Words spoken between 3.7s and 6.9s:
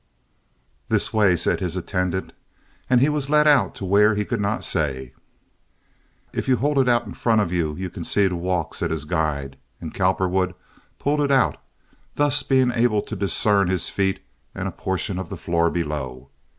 to where he could not say. "If you hold it